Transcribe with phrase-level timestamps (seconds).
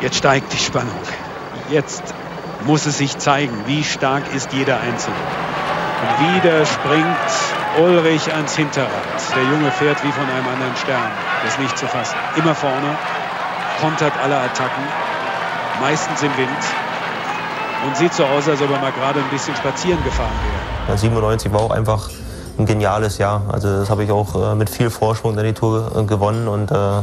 [0.00, 0.94] Jetzt steigt die Spannung.
[1.70, 2.02] Jetzt
[2.64, 5.16] muss es sich zeigen, wie stark ist jeder Einzelne.
[6.00, 7.06] Und wieder springt
[7.80, 8.90] Ulrich ans Hinterrad.
[9.34, 11.10] Der Junge fährt wie von einem anderen Stern.
[11.42, 12.14] Das ist nicht zu fassen.
[12.36, 12.96] Immer vorne,
[13.80, 14.84] kontert alle Attacken,
[15.80, 16.48] meistens im Wind.
[17.84, 20.30] Und sieht so aus, als ob er mal gerade ein bisschen spazieren gefahren
[20.86, 20.94] wäre.
[20.94, 22.08] Ja, 97 war auch einfach
[22.56, 23.42] ein geniales Jahr.
[23.52, 26.70] Also das habe ich auch äh, mit viel Vorsprung in die Tour äh, gewonnen und
[26.70, 27.02] äh,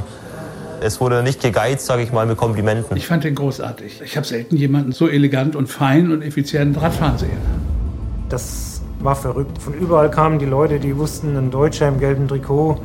[0.86, 2.96] es wurde nicht gegeizt, sage ich mal, mit Komplimenten.
[2.96, 4.02] Ich fand den großartig.
[4.04, 7.38] Ich habe selten jemanden so elegant und fein und effizient Radfahren sehen.
[8.30, 9.58] Das war verrückt.
[9.62, 12.80] Von überall kamen die Leute, die wussten, ein Deutscher im gelben Trikot.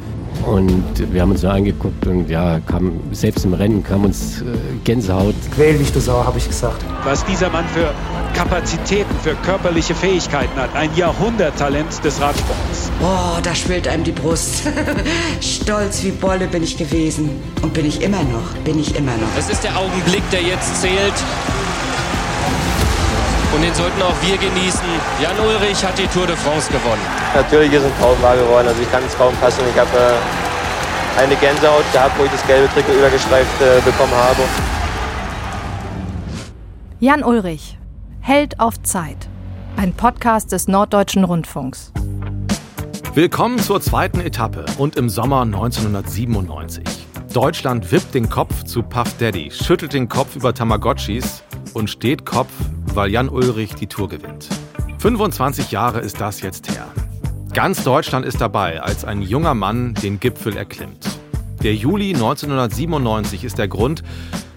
[0.47, 4.45] Und wir haben uns da angeguckt und ja, kam, selbst im Rennen kam uns äh,
[4.85, 5.35] Gänsehaut.
[5.55, 6.83] Quäl dich, du Sau, habe ich gesagt.
[7.05, 7.93] Was dieser Mann für
[8.35, 10.75] Kapazitäten, für körperliche Fähigkeiten hat.
[10.75, 12.90] Ein Jahrhunderttalent des Radsports.
[13.01, 14.63] Boah, da schwillt einem die Brust.
[15.41, 17.31] Stolz wie Bolle bin ich gewesen.
[17.63, 19.29] Und bin ich immer noch, bin ich immer noch.
[19.39, 21.15] Es ist der Augenblick, der jetzt zählt.
[23.55, 24.85] Und den sollten auch wir genießen.
[25.21, 27.01] Jan Ulrich hat die Tour de France gewonnen.
[27.35, 28.69] Natürlich ist ein Traum wahr geworden.
[28.69, 29.65] Also ich kann es kaum fassen.
[29.73, 34.43] Ich habe äh, eine Gänsehaut gehabt, wo ich das gelbe Trikot übergestreift äh, bekommen habe.
[37.01, 37.79] Jan Ulrich,
[38.21, 39.29] Held auf Zeit.
[39.77, 41.93] Ein Podcast des Norddeutschen Rundfunks.
[43.15, 46.85] Willkommen zur zweiten Etappe und im Sommer 1997.
[47.33, 51.43] Deutschland wippt den Kopf zu Puff Daddy, schüttelt den Kopf über Tamagotchis
[51.75, 52.53] und steht Kopf
[52.95, 54.49] weil Jan Ulrich die Tour gewinnt.
[54.99, 56.87] 25 Jahre ist das jetzt her.
[57.53, 61.07] Ganz Deutschland ist dabei, als ein junger Mann den Gipfel erklimmt.
[61.63, 64.03] Der Juli 1997 ist der Grund,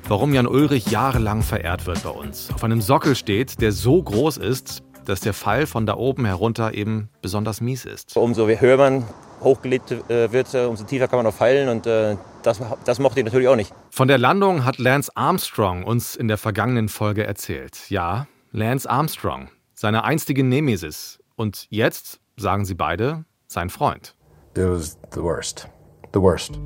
[0.08, 2.50] warum Jan Ulrich jahrelang verehrt wird bei uns.
[2.54, 6.74] Auf einem Sockel steht, der so groß ist, dass der Fall von da oben herunter
[6.74, 8.16] eben besonders mies ist.
[8.18, 9.04] Umso höher man
[9.42, 13.20] hochgelegt äh, wird, äh, umso tiefer kann man auch fallen und äh, das, das mochte
[13.20, 13.74] ich natürlich auch nicht.
[13.90, 17.90] Von der Landung hat Lance Armstrong uns in der vergangenen Folge erzählt.
[17.90, 24.16] Ja, Lance Armstrong, seine einstige Nemesis und jetzt, sagen sie beide, sein Freund.
[24.56, 25.68] It was the worst.
[26.14, 26.60] The worst.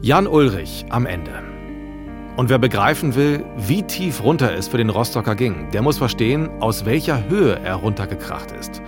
[0.00, 1.51] Jan Ulrich am Ende.
[2.34, 6.48] Und wer begreifen will, wie tief runter es für den Rostocker ging, der muss verstehen,
[6.60, 8.80] aus welcher Höhe er runtergekracht ist.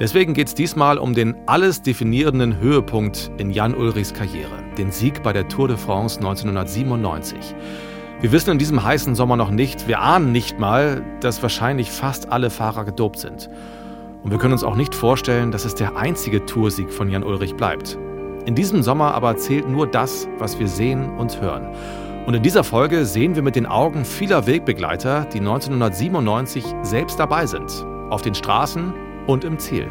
[0.00, 5.22] Deswegen geht es diesmal um den alles definierenden Höhepunkt in Jan Ulrichs Karriere, den Sieg
[5.22, 7.54] bei der Tour de France 1997.
[8.20, 12.32] Wir wissen in diesem heißen Sommer noch nicht, wir ahnen nicht mal, dass wahrscheinlich fast
[12.32, 13.48] alle Fahrer gedopt sind.
[14.24, 17.54] Und wir können uns auch nicht vorstellen, dass es der einzige Toursieg von Jan Ulrich
[17.54, 17.96] bleibt.
[18.44, 21.68] In diesem Sommer aber zählt nur das, was wir sehen und hören.
[22.26, 27.46] Und in dieser Folge sehen wir mit den Augen vieler Wegbegleiter, die 1997 selbst dabei
[27.46, 27.86] sind.
[28.10, 28.92] Auf den Straßen
[29.28, 29.86] und im Ziel.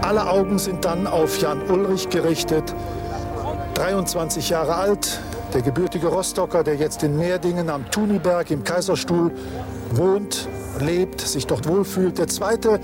[0.00, 2.74] Alle Augen sind dann auf Jan Ulrich gerichtet,
[3.74, 5.20] 23 Jahre alt,
[5.52, 9.30] der gebürtige Rostocker, der jetzt in Meerdingen am Thuniberg im Kaiserstuhl
[9.96, 10.48] wohnt,
[10.80, 12.18] lebt, sich dort wohlfühlt.
[12.18, 12.80] Der zweite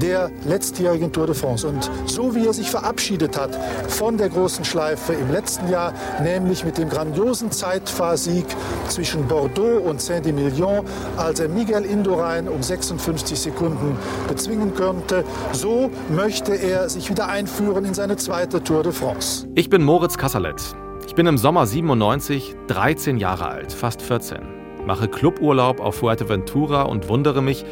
[0.00, 1.66] der letztjährigen Tour de France.
[1.66, 3.58] Und so wie er sich verabschiedet hat
[3.88, 8.44] von der großen Schleife im letzten Jahr, nämlich mit dem grandiosen Zeitfahrsieg
[8.88, 10.84] zwischen Bordeaux und Saint-Emilion,
[11.16, 13.96] als er Miguel Indurain um 56 Sekunden
[14.28, 19.46] bezwingen konnte, so möchte er sich wieder einführen in seine zweite Tour de France.
[19.54, 20.60] Ich bin Moritz Kasserlet.
[21.06, 27.08] Ich bin im Sommer 97 13 Jahre alt, fast 14 mache Cluburlaub auf Fuerteventura und
[27.08, 27.64] wundere mich,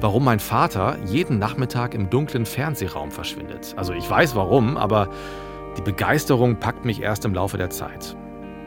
[0.00, 3.74] warum mein Vater jeden Nachmittag im dunklen Fernsehraum verschwindet.
[3.76, 5.08] Also ich weiß warum, aber
[5.76, 8.16] die Begeisterung packt mich erst im Laufe der Zeit.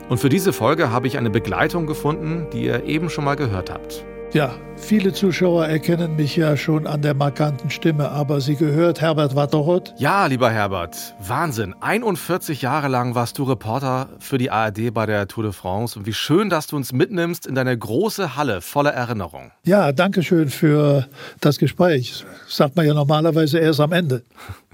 [0.09, 3.72] Und für diese Folge habe ich eine Begleitung gefunden, die ihr eben schon mal gehört
[3.72, 4.06] habt.
[4.35, 9.34] Ja, viele Zuschauer erkennen mich ja schon an der markanten Stimme, aber sie gehört Herbert
[9.34, 9.94] Watteroth.
[9.97, 11.73] Ja, lieber Herbert, Wahnsinn.
[11.79, 16.06] 41 Jahre lang warst du Reporter für die ARD bei der Tour de France und
[16.06, 19.53] wie schön, dass du uns mitnimmst in deine große Halle voller Erinnerung.
[19.63, 21.07] Ja, danke schön für
[21.40, 22.25] das Gespräch.
[22.44, 24.22] Das sagt man ja normalerweise erst am Ende.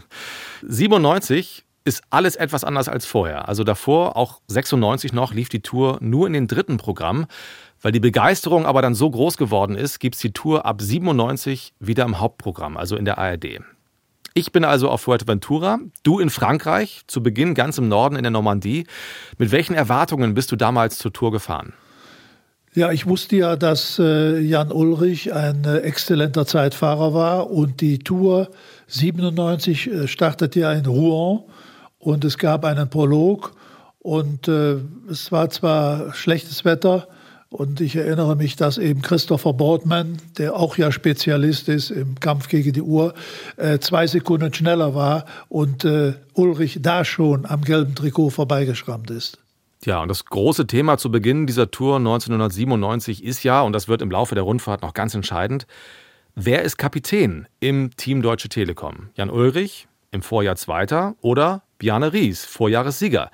[0.68, 3.48] 97 ist alles etwas anders als vorher.
[3.48, 7.28] Also davor, auch 96 noch, lief die Tour nur in den dritten Programm.
[7.82, 11.74] Weil die Begeisterung aber dann so groß geworden ist, gibt es die Tour ab 97
[11.80, 13.60] wieder im Hauptprogramm, also in der ARD.
[14.34, 18.32] Ich bin also auf Fuerteventura, du in Frankreich, zu Beginn ganz im Norden in der
[18.32, 18.86] Normandie.
[19.38, 21.74] Mit welchen Erwartungen bist du damals zur Tour gefahren?
[22.74, 28.00] Ja, ich wusste ja, dass äh, Jan Ulrich ein äh, exzellenter Zeitfahrer war und die
[28.00, 28.50] Tour
[28.88, 31.44] 97 äh, startete ja in Rouen
[32.00, 33.52] und es gab einen Prolog
[34.00, 37.08] und es war zwar schlechtes Wetter,
[37.52, 42.48] und ich erinnere mich, dass eben Christopher Boardman, der auch ja Spezialist ist im Kampf
[42.48, 43.14] gegen die Uhr,
[43.58, 49.38] äh, zwei Sekunden schneller war und äh, Ulrich da schon am gelben Trikot vorbeigeschrammt ist.
[49.84, 54.02] Ja, und das große Thema zu Beginn dieser Tour 1997 ist ja, und das wird
[54.02, 55.68] im Laufe der Rundfahrt noch ganz entscheidend,
[56.36, 59.10] wer ist Kapitän im Team Deutsche Telekom?
[59.16, 63.30] Jan Ulrich, im Vorjahr Zweiter oder Bjarne Ries, Vorjahressieger?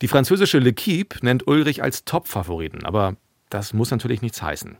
[0.00, 3.14] Die französische L'Equipe nennt Ulrich als Top-Favoriten, aber
[3.54, 4.76] das muss natürlich nichts heißen.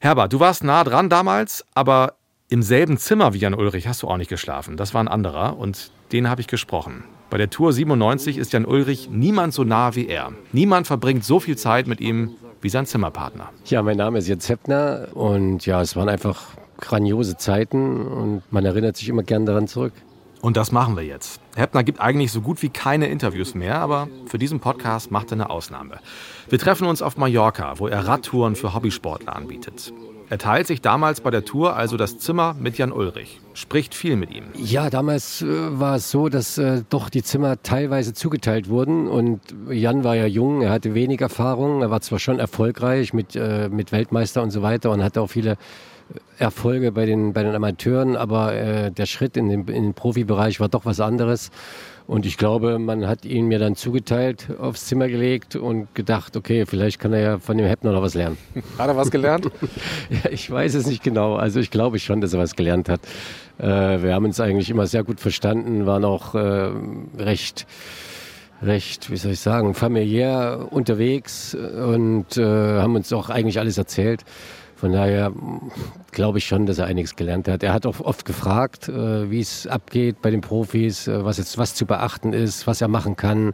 [0.00, 2.14] Herbert, du warst nah dran damals, aber
[2.48, 4.76] im selben Zimmer wie Jan Ulrich hast du auch nicht geschlafen.
[4.76, 7.04] Das war ein anderer und den habe ich gesprochen.
[7.30, 10.32] Bei der Tour 97 ist Jan Ulrich niemand so nah wie er.
[10.52, 13.50] Niemand verbringt so viel Zeit mit ihm wie sein Zimmerpartner.
[13.66, 16.42] Ja, mein Name ist Jens Heppner und ja, es waren einfach
[16.78, 19.92] grandiose Zeiten und man erinnert sich immer gern daran zurück.
[20.40, 21.40] Und das machen wir jetzt.
[21.56, 25.32] Heppner gibt eigentlich so gut wie keine Interviews mehr, aber für diesen Podcast macht er
[25.32, 25.98] eine Ausnahme.
[26.48, 29.92] Wir treffen uns auf Mallorca, wo er Radtouren für Hobbysportler anbietet.
[30.30, 34.14] Er teilt sich damals bei der Tour also das Zimmer mit Jan Ulrich, spricht viel
[34.14, 34.44] mit ihm.
[34.54, 35.46] Ja, damals äh,
[35.80, 39.40] war es so, dass äh, doch die Zimmer teilweise zugeteilt wurden und
[39.70, 43.70] Jan war ja jung, er hatte wenig Erfahrung, er war zwar schon erfolgreich mit, äh,
[43.70, 45.56] mit Weltmeister und so weiter und hatte auch viele
[46.38, 50.60] Erfolge bei den, bei den Amateuren, aber äh, der Schritt in den, in den Profibereich
[50.60, 51.50] war doch was anderes.
[52.06, 56.64] Und ich glaube, man hat ihn mir dann zugeteilt, aufs Zimmer gelegt und gedacht, okay,
[56.64, 58.38] vielleicht kann er ja von dem Heppner noch was lernen.
[58.78, 59.50] Hat er was gelernt?
[60.10, 61.34] ja, ich weiß es nicht genau.
[61.34, 63.00] Also ich glaube schon, dass er was gelernt hat.
[63.58, 66.70] Äh, wir haben uns eigentlich immer sehr gut verstanden, waren auch äh,
[67.18, 67.66] recht
[68.62, 74.24] recht, wie soll ich sagen, familiär unterwegs und äh, haben uns auch eigentlich alles erzählt.
[74.78, 75.32] Von daher
[76.12, 77.64] glaube ich schon, dass er einiges gelernt hat.
[77.64, 81.58] Er hat auch oft gefragt, äh, wie es abgeht bei den Profis, äh, was jetzt
[81.58, 83.52] was zu beachten ist, was er machen kann.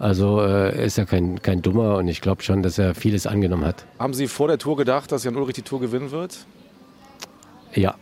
[0.00, 3.28] Also äh, er ist ja kein, kein Dummer und ich glaube schon, dass er vieles
[3.28, 3.84] angenommen hat.
[4.00, 6.44] Haben Sie vor der Tour gedacht, dass Jan Ulrich die Tour gewinnen wird?
[7.72, 7.94] Ja,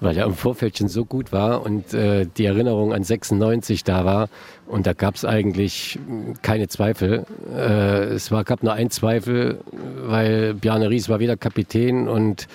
[0.00, 4.04] weil er im Vorfeld schon so gut war und äh, die Erinnerung an 96 da
[4.04, 4.28] war.
[4.66, 5.98] Und da gab es eigentlich
[6.42, 7.24] keine Zweifel.
[7.54, 9.60] Äh, es war, gab nur einen Zweifel,
[10.06, 12.46] weil Bjarne Ries war wieder Kapitän und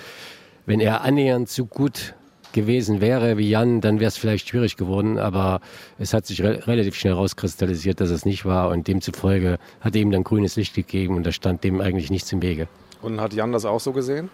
[0.66, 2.14] wenn er annähernd so gut
[2.52, 5.18] gewesen wäre wie Jan, dann wäre es vielleicht schwierig geworden.
[5.18, 5.60] Aber
[5.98, 8.68] es hat sich re relativ schnell rauskristallisiert, dass es nicht war.
[8.70, 12.30] Und demzufolge hat er ihm dann grünes Licht gegeben und da stand dem eigentlich nichts
[12.32, 12.68] im Wege.
[13.00, 14.30] Und hat Jan das auch so gesehen?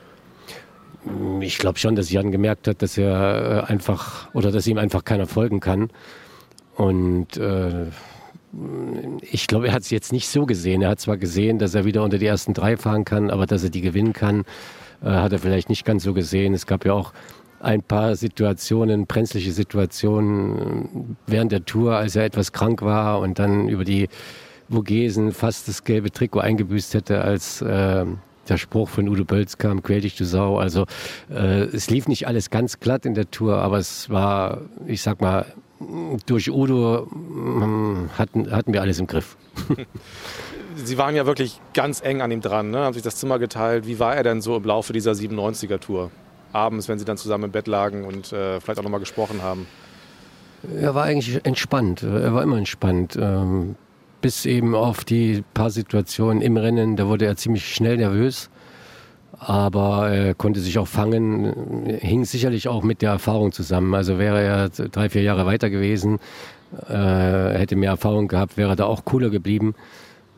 [1.41, 5.05] Ich glaube schon, dass Jan gemerkt hat, dass er äh, einfach oder dass ihm einfach
[5.05, 5.91] keiner folgen kann.
[6.75, 7.87] Und äh,
[9.21, 10.83] ich glaube, er hat es jetzt nicht so gesehen.
[10.83, 13.63] Er hat zwar gesehen, dass er wieder unter die ersten drei fahren kann, aber dass
[13.65, 14.45] er die gewinnen kann,
[15.03, 16.55] äh, hat er vielleicht nicht ganz so gesehen.
[16.55, 17.13] Es gab ja auch
[17.61, 23.69] ein paar Situationen, brenzliche Situationen während der Tour, als er etwas krank war und dann
[23.69, 24.09] über die
[24.71, 28.05] Vogesen fast das gelbe Trikot eingebüßt hätte, als äh,
[28.49, 30.59] der Spruch von Udo Bölz kam, quäl dich du Sau.
[30.59, 30.87] Also
[31.31, 35.21] äh, es lief nicht alles ganz glatt in der Tour, aber es war, ich sag
[35.21, 35.47] mal,
[36.27, 39.37] durch Udo hm, hatten, hatten wir alles im Griff.
[40.77, 42.79] Sie waren ja wirklich ganz eng an ihm dran, ne?
[42.79, 43.87] haben sich das Zimmer geteilt.
[43.87, 46.11] Wie war er denn so im Laufe dieser 97er-Tour?
[46.53, 49.67] Abends, wenn Sie dann zusammen im Bett lagen und äh, vielleicht auch nochmal gesprochen haben?
[50.81, 52.03] Er war eigentlich entspannt.
[52.03, 53.17] Er war immer entspannt.
[53.21, 53.77] Ähm,
[54.21, 58.51] bis eben auf die paar Situationen im Rennen, da wurde er ziemlich schnell nervös.
[59.41, 63.95] Aber er konnte sich auch fangen, hing sicherlich auch mit der Erfahrung zusammen.
[63.95, 66.19] Also wäre er drei, vier Jahre weiter gewesen,
[66.89, 66.93] äh,
[67.57, 69.75] hätte mehr Erfahrung gehabt, wäre da auch cooler geblieben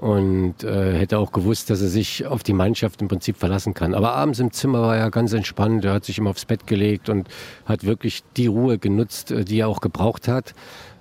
[0.00, 3.94] und äh, hätte auch gewusst, dass er sich auf die Mannschaft im Prinzip verlassen kann.
[3.94, 7.10] Aber abends im Zimmer war er ganz entspannt, er hat sich immer aufs Bett gelegt
[7.10, 7.28] und
[7.66, 10.54] hat wirklich die Ruhe genutzt, äh, die er auch gebraucht hat.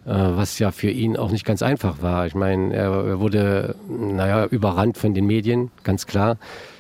[0.05, 2.25] Äh, was ja für ihn auch nicht ganz einfach war.
[2.25, 6.37] Ich meine, er wurde, naja, überrannt von den Medien, ganz klar.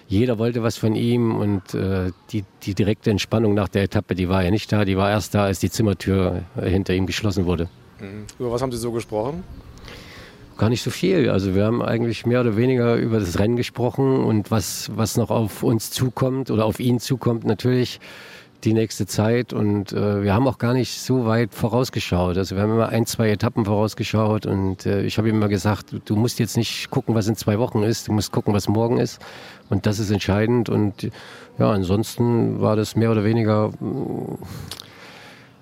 [0.07, 4.27] Jeder wollte was von ihm und äh, die, die direkte Entspannung nach der Etappe, die
[4.27, 4.85] war ja nicht da.
[4.85, 7.69] Die war erst da, als die Zimmertür hinter ihm geschlossen wurde.
[7.99, 8.25] Mhm.
[8.39, 9.43] Über was haben Sie so gesprochen?
[10.57, 11.29] Gar nicht so viel.
[11.29, 15.29] Also wir haben eigentlich mehr oder weniger über das Rennen gesprochen und was, was noch
[15.29, 17.99] auf uns zukommt oder auf ihn zukommt natürlich
[18.63, 19.53] die nächste Zeit.
[19.53, 22.37] Und äh, wir haben auch gar nicht so weit vorausgeschaut.
[22.37, 25.95] Also wir haben immer ein, zwei Etappen vorausgeschaut und äh, ich habe ihm immer gesagt,
[26.05, 28.97] du, musst jetzt nicht gucken, was in zwei Wochen ist, du musst gucken, was morgen
[28.97, 29.19] ist.
[29.69, 30.69] Und das ist entscheidend.
[30.69, 31.09] Und
[31.57, 33.71] ja, ansonsten war das mehr oder weniger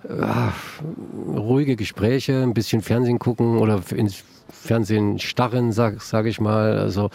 [0.04, 6.78] äh, ruhige Gespräche, ein bisschen Fernsehen gucken oder ins Fernsehen starren, sag, sag ich mal.
[6.78, 7.10] Also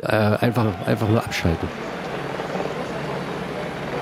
[0.00, 1.68] äh, einfach, einfach nur abschalten.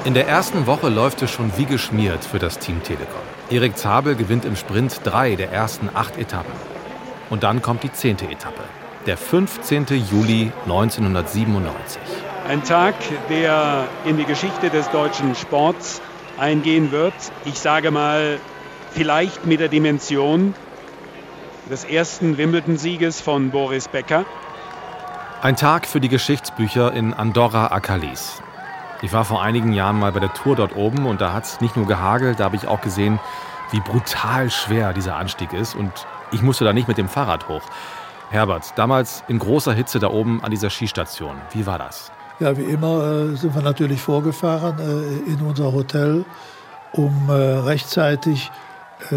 [0.04, 3.20] In der ersten Woche läuft es schon wie geschmiert für das Team Telekom.
[3.50, 6.54] Erik Zabel gewinnt im Sprint drei der ersten acht Etappen.
[7.28, 8.62] Und dann kommt die zehnte Etappe,
[9.04, 9.84] der 15.
[10.10, 12.00] Juli 1997.
[12.48, 12.94] Ein Tag,
[13.28, 16.00] der in die Geschichte des deutschen Sports
[16.38, 17.12] eingehen wird.
[17.44, 18.38] Ich sage mal,
[18.92, 20.54] vielleicht mit der Dimension
[21.70, 24.24] des ersten Wimbledon-Sieges von Boris Becker.
[25.42, 28.42] Ein Tag für die Geschichtsbücher in Andorra Akalis.
[29.02, 31.60] Ich war vor einigen Jahren mal bei der Tour dort oben und da hat es
[31.60, 33.18] nicht nur gehagelt, da habe ich auch gesehen,
[33.70, 35.90] wie brutal schwer dieser Anstieg ist und
[36.32, 37.62] ich musste da nicht mit dem Fahrrad hoch.
[38.30, 41.36] Herbert, damals in großer Hitze da oben an dieser Skistation.
[41.52, 42.12] Wie war das?
[42.40, 46.24] Ja, wie immer äh, sind wir natürlich vorgefahren äh, in unser Hotel,
[46.92, 48.50] um äh, rechtzeitig
[49.10, 49.16] äh,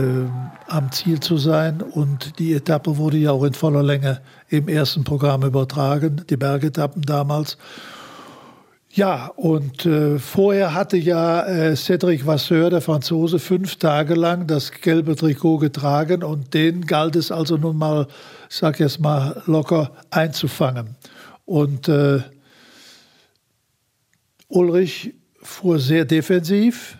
[0.68, 1.82] am Ziel zu sein.
[1.82, 7.02] Und die Etappe wurde ja auch in voller Länge im ersten Programm übertragen, die Bergetappen
[7.04, 7.58] damals.
[8.96, 14.70] Ja, und äh, vorher hatte ja äh, Cédric Vasseur, der Franzose, fünf Tage lang das
[14.70, 18.06] gelbe Trikot getragen und den galt es also nun mal,
[18.50, 20.96] sag jetzt mal, locker einzufangen.
[21.44, 22.20] Und äh,
[24.48, 27.00] Ulrich fuhr sehr defensiv,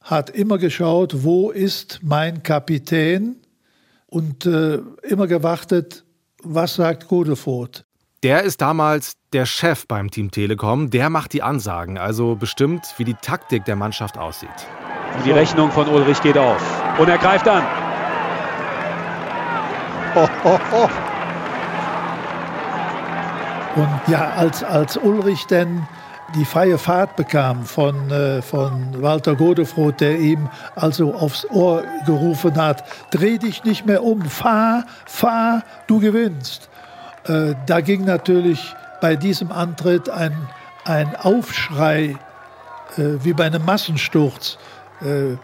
[0.00, 3.36] hat immer geschaut, wo ist mein Kapitän
[4.06, 6.02] und äh, immer gewartet,
[6.42, 7.85] was sagt Godefroth.
[8.22, 10.88] Der ist damals der Chef beim Team Telekom.
[10.88, 14.48] Der macht die Ansagen, also bestimmt, wie die Taktik der Mannschaft aussieht.
[15.26, 16.62] Die Rechnung von Ulrich geht auf.
[16.98, 17.62] Und er greift an.
[20.14, 20.88] Oh, oh, oh.
[23.76, 25.86] Und ja, als, als Ulrich denn
[26.34, 32.56] die freie Fahrt bekam von, äh, von Walter Godefroth, der ihm also aufs Ohr gerufen
[32.56, 36.70] hat, dreh dich nicht mehr um, fahr, fahr, du gewinnst.
[37.26, 40.48] Äh, da ging natürlich bei diesem Antritt ein,
[40.84, 42.16] ein Aufschrei
[42.96, 44.58] äh, wie bei einem Massensturz
[45.00, 45.36] äh,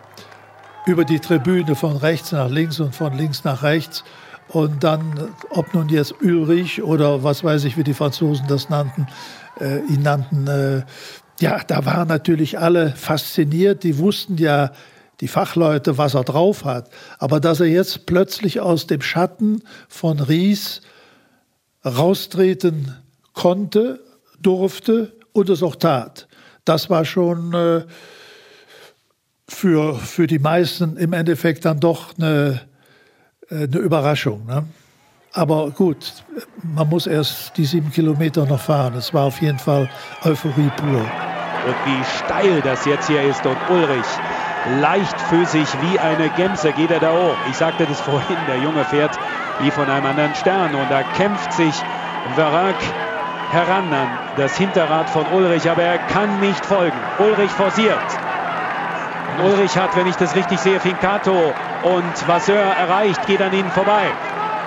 [0.87, 4.05] über die Tribüne von rechts nach links und von links nach rechts.
[4.49, 9.07] Und dann, ob nun jetzt Ulrich oder was weiß ich, wie die Franzosen das nannten,
[9.61, 10.83] äh, ihn nannten, äh,
[11.41, 13.83] ja, da waren natürlich alle fasziniert.
[13.83, 14.73] Die wussten ja,
[15.21, 16.91] die Fachleute, was er drauf hat.
[17.19, 20.83] Aber dass er jetzt plötzlich aus dem Schatten von Ries
[21.85, 22.97] raustreten
[23.33, 24.01] konnte,
[24.41, 26.29] durfte und es auch tat.
[26.65, 27.85] Das war schon äh,
[29.49, 32.61] für, für die meisten im Endeffekt dann doch eine,
[33.51, 34.47] äh, eine Überraschung.
[34.47, 34.65] Ne?
[35.33, 36.13] Aber gut,
[36.63, 38.95] man muss erst die sieben Kilometer noch fahren.
[38.95, 39.89] Es war auf jeden Fall
[40.25, 41.01] Euphorie pur.
[41.65, 44.07] Und wie steil das jetzt hier ist und Ulrich
[44.81, 47.37] leichtfüßig wie eine Gämse geht er da hoch.
[47.51, 49.19] Ich sagte das vorhin, der Junge fährt
[49.63, 51.75] wie von einem anderen Stern und da kämpft sich
[52.35, 52.75] Verac
[53.53, 56.99] heran an das Hinterrad von Ulrich, aber er kann nicht folgen.
[57.19, 58.03] Ulrich forciert.
[59.31, 63.71] Und Ulrich hat, wenn ich das richtig sehe, Fincato und Vasseur erreicht, geht an ihnen
[63.71, 64.17] vorbei.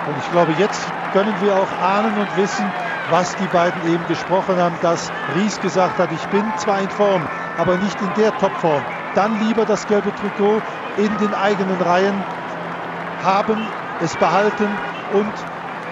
[0.06, 0.80] Und ich glaube, jetzt
[1.12, 2.72] können wir auch ahnen und wissen,
[3.10, 7.28] was die beiden eben gesprochen haben, dass Ries gesagt hat, ich bin zwar in Form,
[7.56, 8.84] aber nicht in der Topform.
[9.14, 10.62] Dann lieber das gelbe Trikot
[10.96, 12.24] in den eigenen Reihen
[13.18, 13.68] haben,
[14.02, 14.68] es behalten
[15.12, 15.32] und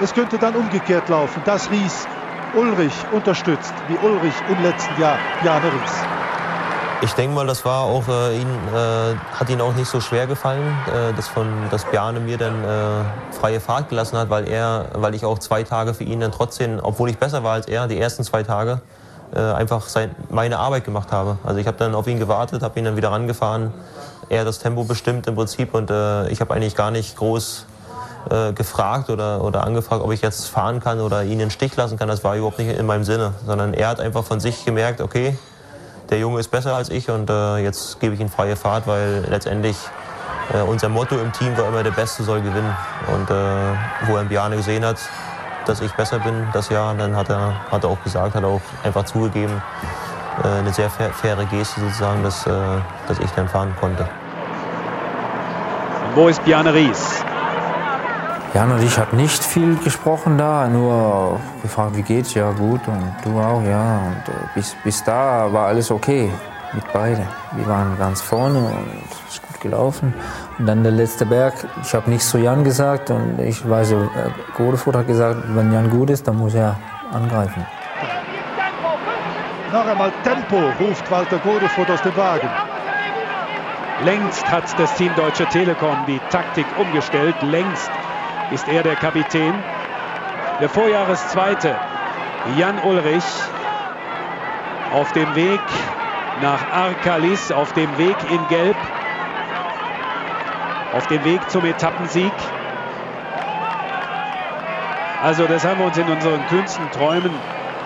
[0.00, 2.06] es könnte dann umgekehrt laufen, dass Ries
[2.54, 5.92] Ulrich unterstützt, wie Ulrich im letzten Jahr Bjarne Ries.
[7.02, 10.26] Ich denke mal, das war auch äh, ihn, äh, hat ihn auch nicht so schwer
[10.26, 14.86] gefallen, äh, dass, von, dass Bjarne mir dann äh, freie Fahrt gelassen hat, weil er,
[14.94, 17.88] weil ich auch zwei Tage für ihn dann trotzdem, obwohl ich besser war als er,
[17.88, 18.80] die ersten zwei Tage,
[19.34, 21.38] äh, einfach sein, meine Arbeit gemacht habe.
[21.44, 23.74] Also ich habe dann auf ihn gewartet, habe ihn dann wieder rangefahren,
[24.28, 27.66] er das Tempo bestimmt im Prinzip und äh, ich habe eigentlich gar nicht groß
[28.54, 31.98] gefragt oder, oder angefragt, ob ich jetzt fahren kann oder ihn in den Stich lassen
[31.98, 32.08] kann.
[32.08, 35.36] Das war überhaupt nicht in meinem Sinne, sondern er hat einfach von sich gemerkt, okay,
[36.10, 39.24] der Junge ist besser als ich und äh, jetzt gebe ich ihm freie Fahrt, weil
[39.28, 39.76] letztendlich
[40.52, 42.76] äh, unser Motto im Team war immer, der Beste soll gewinnen.
[43.12, 43.34] Und äh,
[44.06, 44.98] wo er Biane gesehen hat,
[45.66, 48.48] dass ich besser bin das Jahr, dann hat er, hat er auch gesagt, hat er
[48.48, 49.62] auch einfach zugegeben,
[50.42, 52.50] äh, eine sehr faire Geste sozusagen, dass, äh,
[53.08, 54.06] dass ich dann fahren konnte.
[56.14, 57.24] Wo ist Biane Ries?
[58.54, 62.34] Jan und ich haben nicht viel gesprochen da, nur gefragt, wie geht's?
[62.34, 63.98] Ja, gut und du auch, ja.
[64.06, 66.30] Und äh, bis, bis da war alles okay
[66.72, 67.26] mit beiden.
[67.56, 70.14] Wir waren ganz vorne und es ist gut gelaufen.
[70.56, 73.96] Und dann der letzte Berg, ich habe nichts zu Jan gesagt und ich weiß, äh,
[74.56, 76.76] Godefurt hat gesagt, wenn Jan gut ist, dann muss er
[77.12, 77.66] angreifen.
[79.72, 82.48] Noch einmal Tempo, ruft Walter Godefurt aus dem Wagen.
[84.04, 87.34] Längst hat das Team Deutsche Telekom die Taktik umgestellt.
[87.42, 87.90] Längst
[88.50, 89.54] ist er der Kapitän.
[90.60, 91.74] Der Vorjahreszweite
[92.56, 93.24] Jan Ulrich
[94.92, 95.60] auf dem Weg
[96.40, 98.76] nach Arkalis, auf dem Weg in Gelb,
[100.92, 102.32] auf dem Weg zum Etappensieg.
[105.22, 107.32] Also das haben wir uns in unseren kühnsten Träumen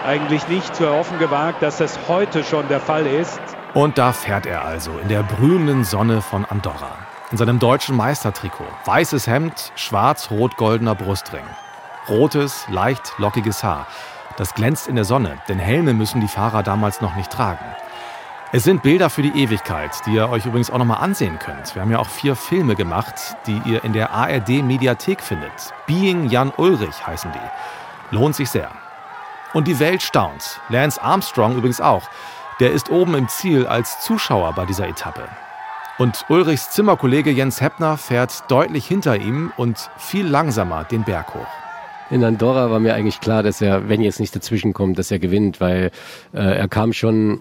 [0.07, 3.41] eigentlich nicht zu erhoffen gewagt, dass das heute schon der Fall ist.
[3.75, 8.65] Und da fährt er also in der brühenden Sonne von Andorra in seinem deutschen Meistertrikot.
[8.85, 11.45] Weißes Hemd, schwarz-rot-goldener Brustring.
[12.09, 13.87] Rotes, leicht lockiges Haar.
[14.37, 17.65] Das glänzt in der Sonne, denn Helme müssen die Fahrer damals noch nicht tragen.
[18.51, 21.75] Es sind Bilder für die Ewigkeit, die ihr euch übrigens auch nochmal ansehen könnt.
[21.75, 25.75] Wir haben ja auch vier Filme gemacht, die ihr in der ARD Mediathek findet.
[25.87, 28.17] Being Jan Ulrich heißen die.
[28.17, 28.71] Lohnt sich sehr.
[29.53, 30.61] Und die Welt staunt.
[30.71, 32.09] Lance Armstrong übrigens auch.
[32.59, 35.29] Der ist oben im Ziel als Zuschauer bei dieser Etappe.
[35.99, 41.47] Und Ulrichs Zimmerkollege Jens Heppner fährt deutlich hinter ihm und viel langsamer den Berg hoch.
[42.09, 45.19] In Andorra war mir eigentlich klar, dass er, wenn jetzt nicht dazwischen kommt, dass er
[45.19, 45.91] gewinnt, weil
[46.33, 47.41] äh, er kam schon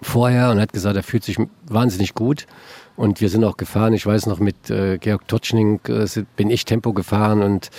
[0.00, 2.46] vorher und hat gesagt, er fühlt sich wahnsinnig gut.
[2.94, 3.94] Und wir sind auch gefahren.
[3.94, 6.06] Ich weiß noch, mit äh, Georg Totschning äh,
[6.36, 7.70] bin ich Tempo gefahren und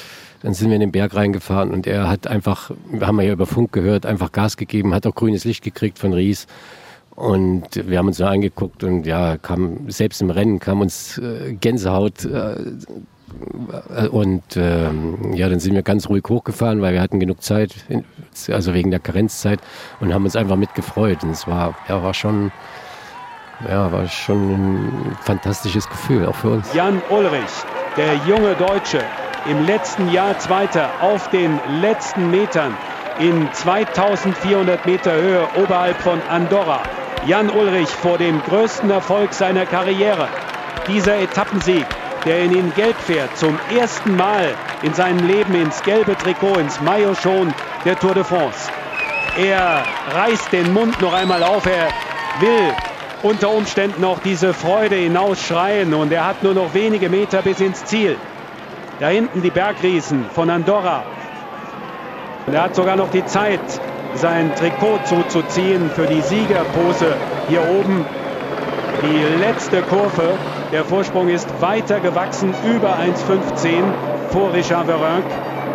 [0.43, 3.47] dann sind wir in den Berg reingefahren und er hat einfach, wir haben ja über
[3.47, 6.45] Funk gehört, einfach Gas gegeben, hat auch grünes Licht gekriegt von Ries.
[7.17, 11.53] Und wir haben uns da angeguckt und ja, kam, selbst im Rennen kam uns äh,
[11.53, 17.41] Gänsehaut äh, und ähm, ja, dann sind wir ganz ruhig hochgefahren, weil wir hatten genug
[17.41, 17.73] Zeit,
[18.49, 19.59] also wegen der Karenzzeit
[19.99, 21.23] und haben uns einfach mitgefreut.
[21.23, 22.51] Und es war, ja, war schon,
[23.67, 26.71] ja, war schon ein fantastisches Gefühl, auch für uns.
[26.75, 27.41] Jan Ulrich,
[27.97, 29.01] der junge Deutsche,
[29.49, 32.77] im letzten Jahr Zweiter auf den letzten Metern
[33.19, 36.83] in 2400 Meter Höhe oberhalb von Andorra.
[37.27, 40.27] Jan Ulrich vor dem größten Erfolg seiner Karriere.
[40.87, 41.85] Dieser Etappensieg
[42.27, 44.53] der in ihn gelb fährt, zum ersten Mal
[44.83, 47.53] in seinem Leben ins gelbe Trikot, ins Maillot schon
[47.85, 48.69] der Tour de France.
[49.37, 51.87] Er reißt den Mund noch einmal auf, er
[52.39, 52.73] will
[53.23, 57.85] unter Umständen auch diese Freude hinausschreien und er hat nur noch wenige Meter bis ins
[57.85, 58.17] Ziel.
[58.99, 61.03] Da hinten die Bergriesen von Andorra.
[62.45, 63.61] Und er hat sogar noch die Zeit,
[64.17, 68.05] sein Trikot zuzuziehen für die Siegerpose hier oben.
[69.01, 70.39] Die letzte Kurve
[70.71, 73.93] der Vorsprung ist weiter gewachsen, über 1,15
[74.31, 75.25] vor Richard Verenc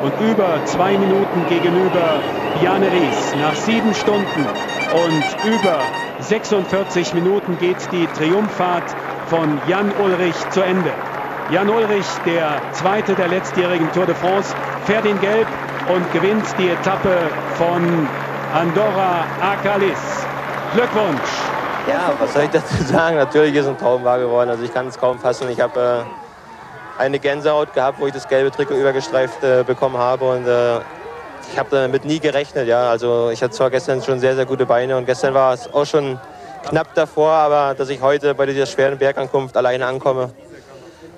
[0.00, 2.20] und über zwei Minuten gegenüber
[2.54, 3.34] Bjarne Ries.
[3.34, 4.46] Nach sieben Stunden
[4.92, 5.86] und über
[6.18, 8.84] 46 Minuten geht die Triumphfahrt
[9.30, 10.92] von Jan Ulrich zu Ende.
[11.48, 15.46] Jan Ulrich, der zweite der letztjährigen Tour de France, fährt in Gelb
[15.88, 18.08] und gewinnt die Etappe von
[18.52, 19.98] Andorra Akalis.
[20.74, 21.30] Glückwunsch!
[21.88, 23.16] Ja, was soll ich dazu sagen?
[23.16, 24.50] Natürlich ist ein Traum wahr geworden.
[24.50, 25.48] Also ich kann es kaum fassen.
[25.48, 26.04] Ich habe
[26.98, 30.28] äh, eine Gänsehaut gehabt, wo ich das gelbe Trikot übergestreift äh, bekommen habe.
[30.28, 30.80] Und äh,
[31.50, 32.68] ich habe damit nie gerechnet.
[32.68, 32.90] Ja.
[32.90, 35.86] Also ich hatte zwar gestern schon sehr, sehr gute Beine und gestern war es auch
[35.86, 36.20] schon
[36.68, 40.30] knapp davor, aber dass ich heute bei dieser schweren Bergankunft alleine ankomme,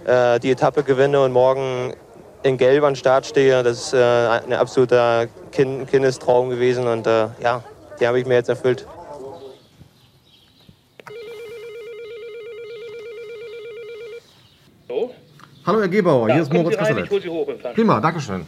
[0.04, 1.94] äh, die Etappe gewinne und morgen
[2.44, 7.28] in Gelb an Start stehe, das ist äh, ein absoluter kind Kindestraum gewesen und äh,
[7.42, 7.64] ja,
[7.98, 8.86] die habe ich mir jetzt erfüllt.
[15.66, 17.08] Hallo Herr Gebauer, ja, hier ist Moritz Kasselet.
[17.74, 18.44] Prima, Dankeschön.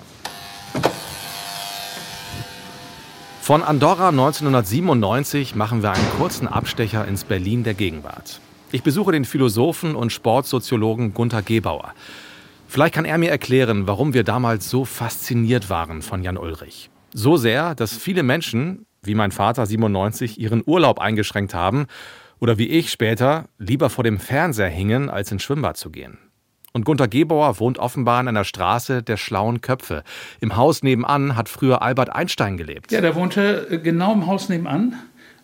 [3.41, 8.41] Von Andorra 1997 machen wir einen kurzen Abstecher ins Berlin der Gegenwart.
[8.71, 11.95] Ich besuche den Philosophen und Sportsoziologen Gunther Gebauer.
[12.69, 16.91] Vielleicht kann er mir erklären, warum wir damals so fasziniert waren von Jan Ulrich.
[17.13, 21.87] So sehr, dass viele Menschen, wie mein Vater 97, ihren Urlaub eingeschränkt haben
[22.41, 26.19] oder wie ich später lieber vor dem Fernseher hingen, als ins Schwimmbad zu gehen.
[26.73, 30.03] Und Gunter Gebauer wohnt offenbar in einer Straße der schlauen Köpfe.
[30.41, 32.93] Im Haus nebenan hat früher Albert Einstein gelebt.
[32.93, 34.95] Ja, der wohnte äh, genau im Haus nebenan,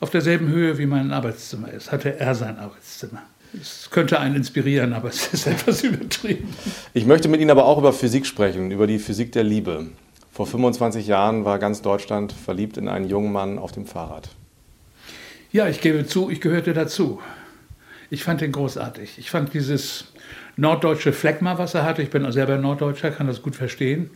[0.00, 3.22] auf derselben Höhe wie mein Arbeitszimmer ist, hatte er sein Arbeitszimmer.
[3.60, 6.48] Es könnte einen inspirieren, aber es ist etwas übertrieben.
[6.94, 9.88] Ich möchte mit Ihnen aber auch über Physik sprechen, über die Physik der Liebe.
[10.32, 14.30] Vor 25 Jahren war ganz Deutschland verliebt in einen jungen Mann auf dem Fahrrad.
[15.52, 17.20] Ja, ich gebe zu, ich gehörte dazu.
[18.08, 19.18] Ich fand ihn großartig.
[19.18, 20.06] Ich fand dieses
[20.56, 22.02] norddeutsche Phlegma, was er hatte.
[22.02, 24.10] Ich bin selber Norddeutscher, kann das gut verstehen.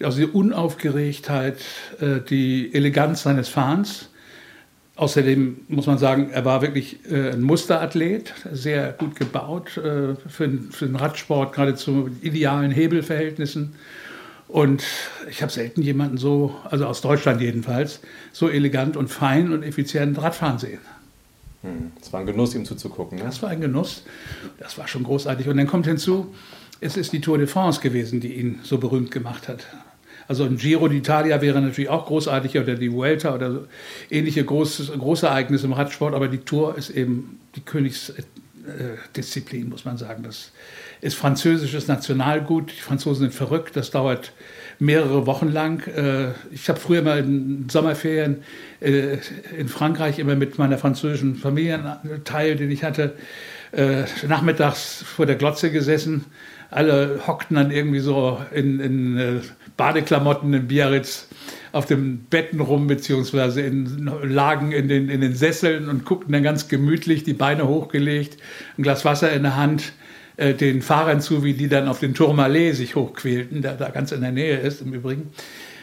[0.00, 1.58] Also die Unaufgeregtheit,
[2.00, 4.10] äh, die Eleganz seines Fahrens.
[4.96, 10.48] Außerdem muss man sagen, er war wirklich äh, ein Musterathlet, sehr gut gebaut äh, für,
[10.48, 13.74] den Radsport, gerade zu idealen Hebelverhältnissen.
[14.48, 14.84] Und
[15.28, 18.00] ich habe selten jemanden so, also aus Deutschland jedenfalls,
[18.32, 20.80] so elegant und fein und effizient Radfahren sehen.
[21.62, 21.92] Hm.
[22.00, 23.18] Es war ein Genuss, ihm zuzugucken.
[23.18, 23.24] Ne?
[23.24, 24.04] Das war ein Genuss.
[24.58, 25.46] Das war schon großartig.
[25.48, 26.34] Und dann kommt hinzu,
[26.80, 29.66] es ist die Tour de France gewesen, die ihn so berühmt gemacht hat.
[30.28, 33.66] Also ein Giro d'Italia wäre natürlich auch großartig oder die Vuelta oder so
[34.10, 39.98] ähnliche große, große Ereignisse im Radsport, aber die Tour ist eben die Königsdisziplin, muss man
[39.98, 40.24] sagen.
[40.24, 40.50] Das
[41.00, 42.72] ist französisches Nationalgut.
[42.72, 43.76] Die Franzosen sind verrückt.
[43.76, 44.32] Das dauert
[44.78, 45.86] mehrere Wochen lang.
[45.86, 48.42] Äh, ich habe früher mal in Sommerferien
[48.80, 49.18] äh,
[49.56, 53.14] in Frankreich immer mit meiner französischen Familienteil, den ich hatte,
[53.72, 56.24] äh, nachmittags vor der Glotze gesessen.
[56.70, 59.40] Alle hockten dann irgendwie so in, in äh,
[59.76, 61.28] Badeklamotten in Biarritz
[61.72, 66.42] auf den Betten rum, beziehungsweise in, lagen in den, in den Sesseln und guckten dann
[66.42, 68.38] ganz gemütlich, die Beine hochgelegt,
[68.78, 69.92] ein Glas Wasser in der Hand,
[70.36, 74.12] äh, den Fahrern zu, wie die dann auf den Tourmalet sich hochquälten, der da ganz
[74.12, 75.30] in der Nähe ist im Übrigen.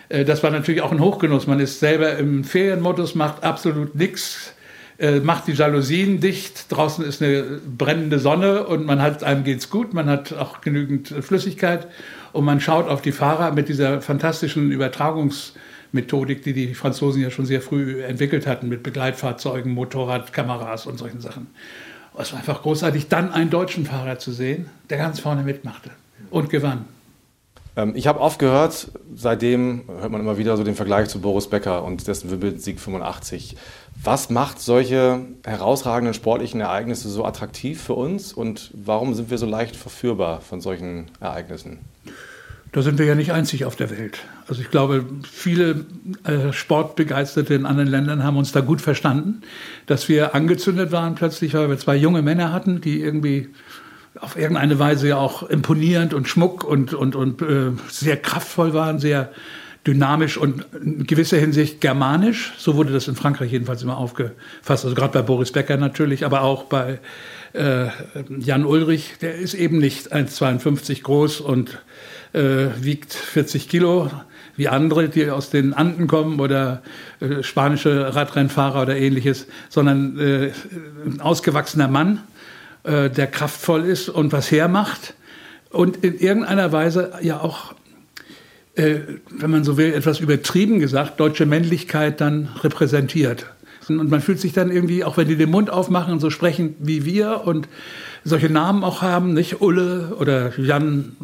[0.09, 1.47] Äh, das war natürlich auch ein Hochgenuss.
[1.47, 4.53] Man ist selber im Ferienmodus, macht absolut nichts,
[5.03, 6.71] äh, macht die Jalousien dicht.
[6.71, 7.43] Draußen ist eine
[7.77, 11.87] brennende Sonne und man hat, einem geht's gut, man hat auch genügend Flüssigkeit
[12.31, 17.45] und man schaut auf die Fahrer mit dieser fantastischen Übertragungsmethodik, die die Franzosen ja schon
[17.45, 21.47] sehr früh entwickelt hatten mit Begleitfahrzeugen, Motorradkameras und solchen Sachen.
[22.17, 25.89] Es war einfach großartig, dann einen deutschen Fahrer zu sehen, der ganz vorne mitmachte
[26.29, 26.85] und gewann.
[27.75, 31.47] Ähm, ich habe oft gehört, seitdem hört man immer wieder so den Vergleich zu Boris
[31.47, 33.55] Becker und dessen Wimbledon-Sieg 85.
[34.03, 39.45] Was macht solche herausragenden sportlichen Ereignisse so attraktiv für uns und warum sind wir so
[39.45, 41.79] leicht verführbar von solchen Ereignissen?
[42.73, 44.17] Da sind wir ja nicht einzig auf der Welt.
[44.47, 45.85] Also ich glaube, viele
[46.23, 49.43] äh, Sportbegeisterte in anderen Ländern haben uns da gut verstanden,
[49.85, 53.49] dass wir angezündet waren plötzlich, weil wir zwei junge Männer hatten, die irgendwie
[54.19, 58.99] auf irgendeine Weise ja auch imponierend und schmuck und, und, und äh, sehr kraftvoll waren,
[58.99, 59.31] sehr
[59.85, 62.53] dynamisch und in gewisser Hinsicht germanisch.
[62.57, 64.85] So wurde das in Frankreich jedenfalls immer aufgefasst.
[64.85, 66.99] Also gerade bei Boris Becker natürlich, aber auch bei
[67.53, 67.87] äh,
[68.39, 69.15] Jan Ulrich.
[69.21, 71.81] Der ist eben nicht 1,52 groß und
[72.33, 74.09] äh, wiegt 40 Kilo
[74.55, 76.83] wie andere, die aus den Anden kommen oder
[77.19, 80.51] äh, spanische Radrennfahrer oder ähnliches, sondern äh,
[81.05, 82.19] ein ausgewachsener Mann
[82.83, 85.13] äh, der kraftvoll ist und was hermacht
[85.69, 87.73] und in irgendeiner Weise ja auch,
[88.75, 93.47] äh, wenn man so will, etwas übertrieben gesagt, deutsche Männlichkeit dann repräsentiert.
[93.89, 96.75] Und man fühlt sich dann irgendwie, auch wenn die den Mund aufmachen und so sprechen
[96.79, 97.67] wie wir und
[98.23, 101.15] solche Namen auch haben, nicht Ulle oder Jan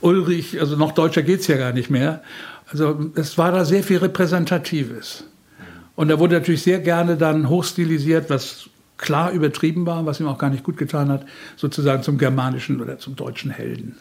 [0.00, 2.22] Ulrich, also noch deutscher geht's ja gar nicht mehr.
[2.70, 5.24] Also es war da sehr viel Repräsentatives.
[5.94, 10.38] Und da wurde natürlich sehr gerne dann hochstilisiert, was klar übertrieben war, was ihm auch
[10.38, 13.96] gar nicht gut getan hat, sozusagen zum germanischen oder zum deutschen Helden.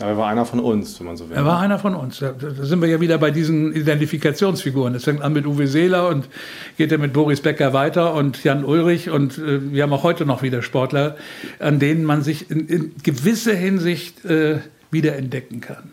[0.00, 1.36] Aber er war einer von uns, wenn man so will.
[1.36, 2.18] Er war einer von uns.
[2.18, 4.94] Da, da sind wir ja wieder bei diesen Identifikationsfiguren.
[4.94, 6.28] Es fängt an mit Uwe Seeler und
[6.76, 9.10] geht dann mit Boris Becker weiter und Jan Ulrich.
[9.10, 11.16] Und äh, wir haben auch heute noch wieder Sportler,
[11.58, 14.58] an denen man sich in, in gewisser Hinsicht äh,
[14.90, 15.92] wiederentdecken kann.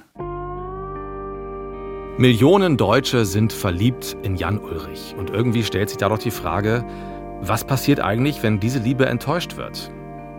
[2.17, 5.15] Millionen Deutsche sind verliebt in Jan Ulrich.
[5.17, 6.85] Und irgendwie stellt sich da doch die Frage,
[7.47, 9.91] was passiert eigentlich, wenn diese Liebe enttäuscht wird?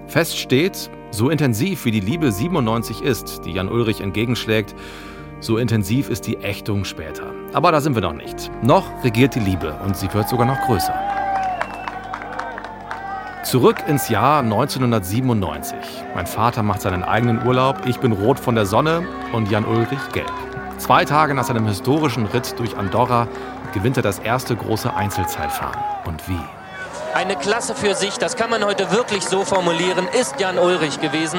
[0.07, 4.75] Fest steht, so intensiv wie die Liebe 97 ist, die Jan Ulrich entgegenschlägt,
[5.41, 7.35] so intensiv ist die Ächtung später.
[7.53, 8.51] Aber da sind wir noch nicht.
[8.63, 10.95] Noch regiert die Liebe und sie wird sogar noch größer.
[13.43, 15.77] Zurück ins Jahr 1997.
[16.15, 20.01] Mein Vater macht seinen eigenen Urlaub, ich bin rot von der Sonne und Jan Ulrich
[20.15, 20.33] gelb.
[20.79, 23.29] Zwei Tage nach seinem historischen Ritt durch Andorra
[23.75, 25.79] gewinnt er das erste große Einzelzeitfahren.
[26.07, 26.41] Und wie?
[27.15, 31.39] Eine Klasse für sich, das kann man heute wirklich so formulieren, ist Jan Ulrich gewesen.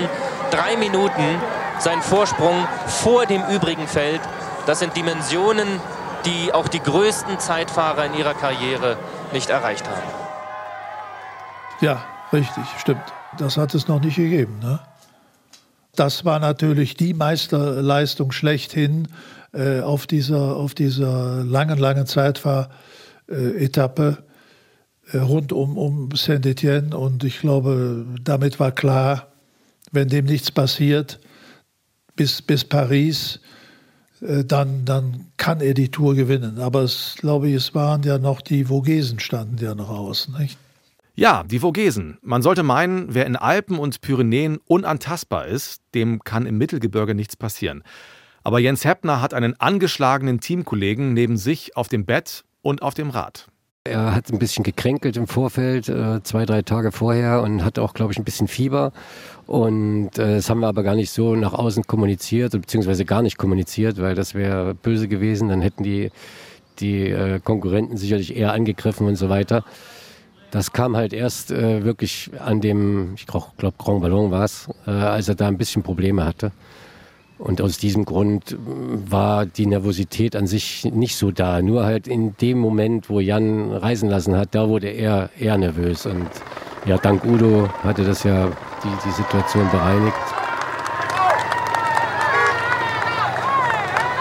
[0.49, 1.41] Drei Minuten
[1.79, 4.21] sein Vorsprung vor dem übrigen Feld.
[4.67, 5.67] Das sind Dimensionen,
[6.25, 8.95] die auch die größten Zeitfahrer in ihrer Karriere
[9.33, 10.01] nicht erreicht haben.
[11.81, 13.03] Ja, richtig, stimmt.
[13.37, 14.59] Das hat es noch nicht gegeben.
[14.59, 14.79] Ne?
[15.93, 19.09] Das war natürlich die Meisterleistung schlechthin
[19.53, 24.19] äh, auf, dieser, auf dieser langen, langen Zeitfahr-Etappe.
[25.15, 26.93] Äh, rund um, um Saint-Étienne.
[26.93, 29.27] Und ich glaube, damit war klar,
[29.91, 31.19] wenn dem nichts passiert,
[32.15, 33.39] bis, bis Paris,
[34.21, 36.59] äh, dann, dann kann er die Tour gewinnen.
[36.59, 40.27] Aber es, glaube ich, es waren ja noch die Vogesen standen ja noch aus.
[40.37, 40.57] Nicht?
[41.15, 42.17] Ja, die Vogesen.
[42.21, 47.37] Man sollte meinen, wer in Alpen und Pyrenäen unantastbar ist, dem kann im Mittelgebirge nichts
[47.37, 47.83] passieren.
[48.43, 53.11] Aber Jens Heppner hat einen angeschlagenen Teamkollegen neben sich auf dem Bett und auf dem
[53.11, 53.47] Rad.
[53.87, 57.93] Er hat ein bisschen gekränkelt im Vorfeld, äh, zwei, drei Tage vorher und hatte auch,
[57.93, 58.91] glaube ich, ein bisschen Fieber.
[59.45, 63.37] Und äh, das haben wir aber gar nicht so nach außen kommuniziert, beziehungsweise gar nicht
[63.37, 65.49] kommuniziert, weil das wäre böse gewesen.
[65.49, 66.09] Dann hätten die,
[66.79, 69.63] die äh, Konkurrenten sicherlich eher angegriffen und so weiter.
[70.49, 75.35] Das kam halt erst wirklich an dem, ich glaube, Grand Ballon war es, als er
[75.35, 76.53] da ein bisschen Probleme hatte.
[77.37, 81.61] Und aus diesem Grund äh, war die Nervosität an sich nicht so da.
[81.61, 86.05] Nur halt in dem Moment, wo Jan reisen lassen hat, da wurde er eher nervös.
[86.05, 86.29] Und
[86.85, 88.47] ja, dank Udo hatte das ja
[88.83, 90.15] die, die Situation bereinigt.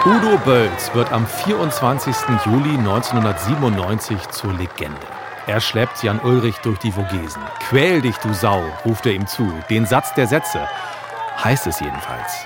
[0.05, 2.15] Udo Bölz wird am 24.
[2.45, 4.99] Juli 1997 zur Legende.
[5.47, 7.41] Er schleppt Jan Ulrich durch die Vogesen.
[7.67, 9.51] Quäl dich, du Sau, ruft er ihm zu.
[9.69, 10.67] Den Satz der Sätze.
[11.43, 12.45] Heißt es jedenfalls.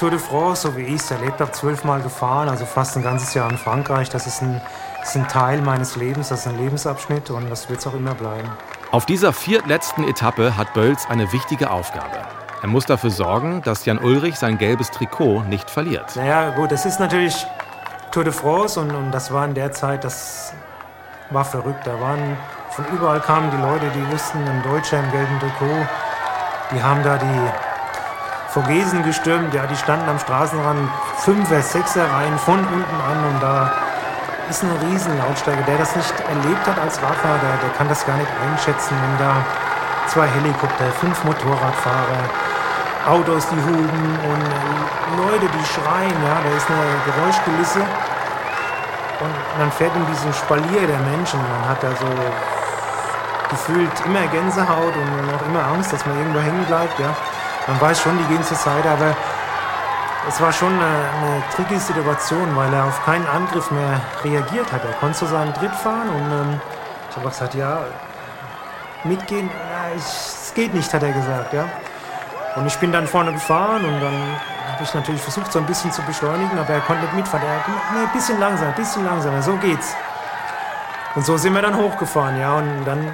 [0.00, 3.34] Tour de France, so wie ich es erlebt habe, zwölfmal gefahren, also fast ein ganzes
[3.34, 4.08] Jahr in Frankreich.
[4.08, 4.58] Das ist ein,
[4.98, 7.92] das ist ein Teil meines Lebens, das ist ein Lebensabschnitt und das wird es auch
[7.92, 8.48] immer bleiben.
[8.92, 12.16] Auf dieser viertletzten Etappe hat Bölz eine wichtige Aufgabe.
[12.62, 16.16] Er muss dafür sorgen, dass Jan Ulrich sein gelbes Trikot nicht verliert.
[16.16, 17.46] Naja, gut, es ist natürlich
[18.10, 20.54] Tour de France und, und das war in der Zeit, das
[21.28, 21.86] war verrückt.
[21.86, 22.38] Da waren
[22.70, 25.86] von überall kamen die Leute, die wussten, ein Deutscher im gelben Trikot,
[26.72, 27.69] die haben da die
[28.50, 33.70] Vogesen gestürmt, ja, die standen am Straßenrand, Fünfer, Sechser Reihen von unten an und da
[34.48, 35.62] ist eine riesen Lautstärke.
[35.62, 39.24] Der das nicht erlebt hat als Radfahrer, der, der kann das gar nicht einschätzen, wenn
[39.24, 39.36] da
[40.08, 42.26] zwei Helikopter, fünf Motorradfahrer,
[43.06, 44.44] Autos, die huben und
[45.16, 47.80] Leute, die schreien, ja, da ist eine Geräuschkulisse.
[49.20, 51.38] Und man fährt in diesen Spalier der Menschen.
[51.38, 52.10] Man hat da so
[53.48, 57.14] gefühlt immer Gänsehaut und auch immer Angst, dass man irgendwo hängen bleibt, ja.
[57.66, 59.16] Man weiß schon, die gehen zur Seite, aber
[60.28, 64.84] es war schon eine, eine tricky Situation, weil er auf keinen Angriff mehr reagiert hat.
[64.84, 66.60] Er konnte zu seinem Tritt fahren und ähm,
[67.10, 67.80] ich habe gesagt, ja,
[69.04, 71.64] mitgehen, ja, es geht nicht, hat er gesagt, ja.
[72.56, 74.36] Und ich bin dann vorne gefahren und dann
[74.72, 77.46] habe ich natürlich versucht, so ein bisschen zu beschleunigen, aber er konnte nicht mitfahren.
[77.46, 79.94] Er hat nee, ein bisschen langsamer, ein bisschen langsamer, so geht's.
[81.14, 82.54] Und so sind wir dann hochgefahren, ja.
[82.54, 83.12] Und dann,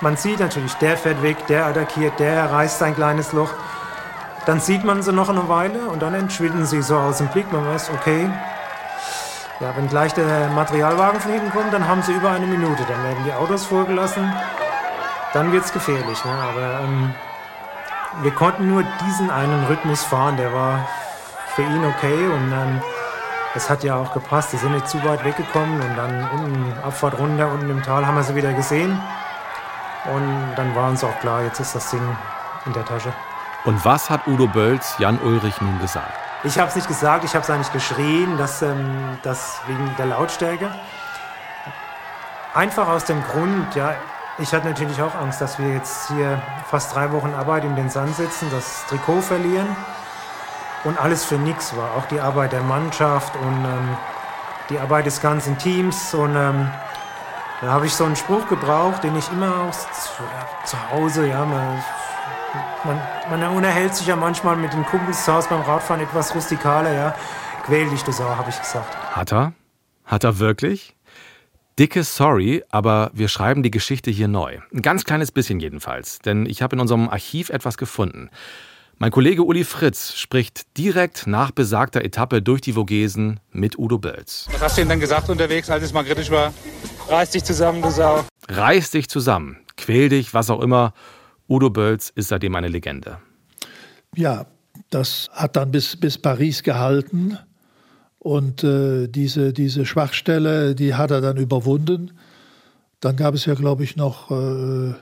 [0.00, 3.50] man sieht natürlich, der fährt weg, der attackiert, der reißt sein kleines Loch.
[4.46, 7.52] Dann sieht man sie noch eine Weile und dann entschwinden sie so aus dem Blick.
[7.52, 8.28] Man weiß, okay,
[9.60, 12.82] ja, wenn gleich der Materialwagen von hinten kommt, dann haben sie über eine Minute.
[12.88, 14.32] Dann werden die Autos vorgelassen.
[15.34, 16.24] Dann wird es gefährlich.
[16.24, 16.30] Ne?
[16.30, 17.14] Aber ähm,
[18.22, 20.38] wir konnten nur diesen einen Rhythmus fahren.
[20.38, 20.88] Der war
[21.54, 22.80] für ihn okay und ähm,
[23.54, 24.54] es hat ja auch gepasst.
[24.54, 28.16] Die sind nicht zu weit weggekommen und dann unten, Abfahrt runter, unten im Tal haben
[28.16, 28.98] wir sie wieder gesehen.
[30.14, 32.16] Und dann war uns auch klar, jetzt ist das Ding
[32.64, 33.12] in der Tasche.
[33.64, 36.12] Und was hat Udo Bölz Jan Ulrich nun gesagt?
[36.44, 40.06] Ich habe es nicht gesagt, ich habe es eigentlich geschrien, dass, ähm, das wegen der
[40.06, 40.70] Lautstärke.
[42.54, 43.94] Einfach aus dem Grund, ja,
[44.38, 47.90] ich hatte natürlich auch Angst, dass wir jetzt hier fast drei Wochen Arbeit in den
[47.90, 49.76] Sand setzen, das Trikot verlieren
[50.84, 51.94] und alles für nichts war.
[51.96, 53.96] Auch die Arbeit der Mannschaft und ähm,
[54.70, 56.14] die Arbeit des ganzen Teams.
[56.14, 56.70] Und ähm,
[57.60, 59.86] da habe ich so einen Spruch gebraucht, den ich immer aus
[60.64, 61.84] zu Hause, ja, man,
[62.84, 66.92] man, man, unterhält sich ja manchmal mit den Kumpels zu Hause beim Radfahren etwas rustikaler,
[66.92, 67.14] ja.
[67.64, 68.96] Quäl dich, du Sau, habe ich gesagt.
[69.14, 69.52] Hat er?
[70.04, 70.96] Hat er wirklich?
[71.78, 74.58] Dicke Sorry, aber wir schreiben die Geschichte hier neu.
[74.72, 78.28] Ein ganz kleines bisschen jedenfalls, denn ich habe in unserem Archiv etwas gefunden.
[78.98, 84.46] Mein Kollege Uli Fritz spricht direkt nach besagter Etappe durch die Vogesen mit Udo Bölz.
[84.52, 86.52] Was hast du ihm dann gesagt unterwegs, als es mal kritisch war?
[87.08, 88.24] Reiß dich zusammen, du Sau.
[88.48, 90.92] Reiß dich zusammen, quäl dich, was auch immer.
[91.50, 93.18] Udo Bölz ist seitdem eine Legende.
[94.14, 94.46] Ja,
[94.88, 97.36] das hat dann bis, bis Paris gehalten.
[98.20, 102.12] Und äh, diese, diese Schwachstelle, die hat er dann überwunden.
[103.00, 104.94] Dann gab es ja, glaube ich, noch äh,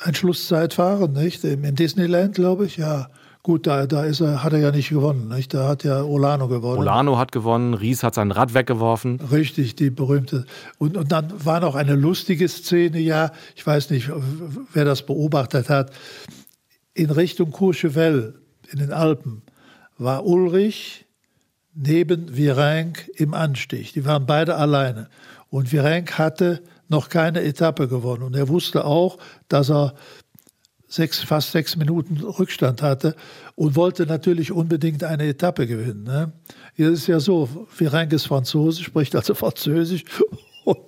[0.00, 1.44] ein Schlusszeitfahren, nicht?
[1.44, 3.08] Im, im Disneyland, glaube ich, ja.
[3.46, 5.28] Gut, da, da ist er, hat er ja nicht gewonnen.
[5.28, 5.54] Nicht?
[5.54, 6.80] Da hat ja Olano gewonnen.
[6.80, 9.20] Olano hat gewonnen, Ries hat sein Rad weggeworfen.
[9.30, 10.46] Richtig, die berühmte.
[10.78, 14.10] Und, und dann war noch eine lustige Szene, ja, ich weiß nicht,
[14.72, 15.92] wer das beobachtet hat.
[16.92, 18.34] In Richtung Courchevel,
[18.72, 19.42] in den Alpen,
[19.96, 21.06] war Ulrich
[21.72, 23.92] neben Virenque im Anstich.
[23.92, 25.08] Die waren beide alleine.
[25.50, 28.24] Und Virenque hatte noch keine Etappe gewonnen.
[28.24, 29.94] Und er wusste auch, dass er
[30.88, 33.16] sechs, fast sechs Minuten Rückstand hatte
[33.54, 36.04] und wollte natürlich unbedingt eine Etappe gewinnen.
[36.04, 36.32] Ne?
[36.74, 40.04] Hier ist ja so, Virenque ist Franzose, spricht also Französisch
[40.64, 40.78] und,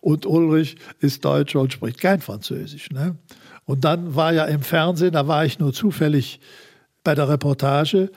[0.00, 2.90] und, Ulrich ist Deutscher und spricht kein Französisch.
[2.90, 3.16] Ne?
[3.64, 6.40] Und dann war ja im Fernsehen, da war ich nur zufällig
[7.02, 8.10] bei der Reportage,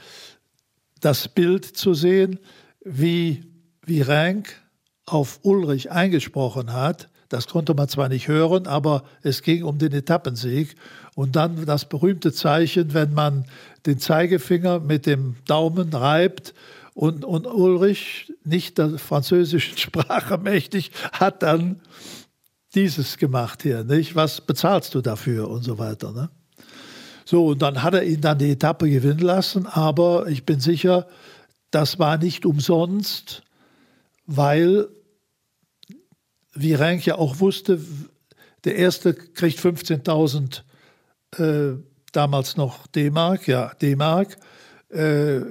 [1.00, 2.40] das Bild zu sehen,
[2.84, 3.44] wie,
[3.88, 4.62] Rank
[5.08, 7.10] auf Ulrich eingesprochen hat.
[7.28, 10.76] Das konnte man zwar nicht hören, aber es ging um den Etappensieg.
[11.20, 13.44] Und dann das berühmte Zeichen, wenn man
[13.86, 16.54] den Zeigefinger mit dem Daumen reibt
[16.94, 21.82] und, und Ulrich, nicht der französischen Sprache mächtig, hat dann
[22.74, 24.16] dieses gemacht hier, nicht?
[24.16, 26.30] Was bezahlst du dafür und so weiter, ne?
[27.26, 31.06] So, und dann hat er ihn dann die Etappe gewinnen lassen, aber ich bin sicher,
[31.70, 33.44] das war nicht umsonst,
[34.26, 34.88] weil
[36.54, 37.82] Virenque ja auch wusste,
[38.64, 40.62] der erste kriegt 15.000
[41.38, 41.74] äh,
[42.12, 44.38] damals noch D-Mark, ja, D-Mark.
[44.90, 45.42] äh,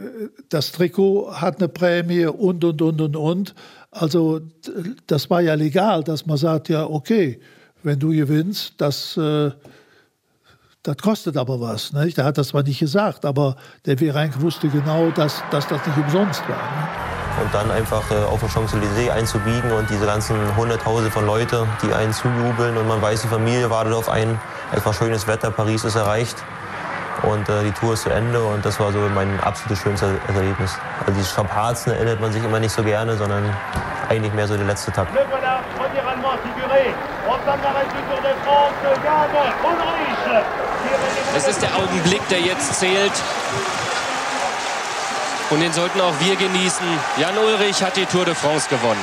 [0.48, 3.54] das Trikot hat eine Prämie und, und, und, und, und.
[3.90, 4.40] Also
[5.06, 7.40] das war ja legal, dass man sagt, ja, okay,
[7.82, 9.50] wenn du gewinnst, das, äh,
[10.82, 11.92] das kostet aber was.
[11.92, 12.18] Nicht?
[12.18, 15.98] Der hat das zwar nicht gesagt, aber der Wierenk wusste genau, dass, dass das nicht
[15.98, 16.56] umsonst war.
[16.56, 17.17] Ne?
[17.42, 21.92] Und dann einfach äh, auf der Champs-Élysées einzubiegen und diese ganzen Hunderttausende von Leuten, die
[21.92, 24.40] einen zujubeln und man weiß, die Familie wartet auf einen.
[24.72, 26.36] Es war schönes Wetter, Paris ist erreicht
[27.22, 30.78] und äh, die Tour ist zu Ende und das war so mein absolutes schönstes Erlebnis.
[31.06, 33.44] Also die Strapazen erinnert man sich immer nicht so gerne, sondern
[34.08, 35.08] eigentlich mehr so der letzte Tag.
[41.36, 43.12] Es ist der Augenblick, der jetzt zählt.
[45.50, 46.86] Und den sollten auch wir genießen.
[47.18, 49.00] Jan Ulrich hat die Tour de France gewonnen.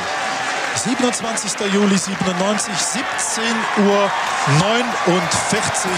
[0.76, 1.74] 27.
[1.74, 3.44] Juli 97, 17
[3.88, 4.12] Uhr
[4.60, 5.92] 49.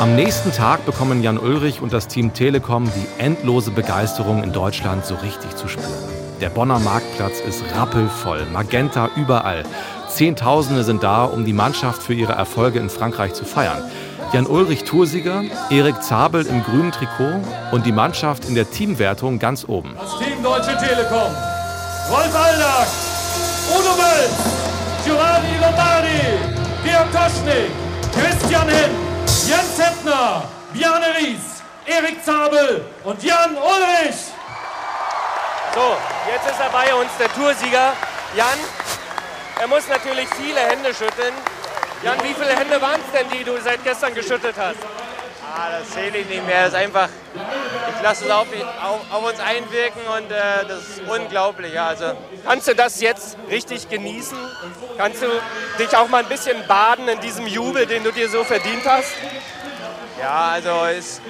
[0.00, 5.06] Am nächsten Tag bekommen Jan Ulrich und das Team Telekom die endlose Begeisterung in Deutschland
[5.06, 6.21] so richtig zu spüren.
[6.42, 9.62] Der Bonner Marktplatz ist rappelvoll, Magenta überall.
[10.08, 13.88] Zehntausende sind da, um die Mannschaft für ihre Erfolge in Frankreich zu feiern.
[14.32, 19.68] Jan Ulrich Toursieger, Erik Zabel im grünen Trikot und die Mannschaft in der Teamwertung ganz
[19.68, 19.94] oben.
[19.96, 21.30] Das Team Deutsche Telekom.
[22.10, 22.88] Rolf Aldag,
[23.78, 24.34] Udo Wölz,
[25.04, 26.40] Giovanni Lombardi,
[26.82, 27.70] Georg Toschnik,
[28.12, 28.90] Christian Hinn,
[29.46, 34.31] Jens Heppner, Bjarne Ries, Erik Zabel und Jan Ulrich.
[35.74, 35.96] So,
[36.30, 37.94] jetzt ist er bei uns, der Toursieger.
[38.36, 38.58] Jan,
[39.58, 41.32] er muss natürlich viele Hände schütteln.
[42.02, 44.76] Jan, wie viele Hände waren es denn, die du seit gestern geschüttet hast?
[45.54, 46.64] Ah, das zähle ich nicht mehr.
[46.64, 47.08] Das ist einfach,
[47.96, 48.46] ich lasse es auf,
[48.82, 51.80] auf, auf uns einwirken und äh, das ist unglaublich.
[51.80, 52.16] Also.
[52.44, 54.36] Kannst du das jetzt richtig genießen?
[54.98, 55.26] Kannst du
[55.78, 59.12] dich auch mal ein bisschen baden in diesem Jubel, den du dir so verdient hast?
[60.20, 61.22] Ja, also ist,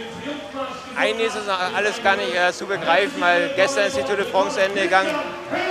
[0.96, 4.26] eigentlich ist es alles gar nicht äh, zu begreifen, weil gestern ist die Tour de
[4.26, 5.14] France Ende gegangen.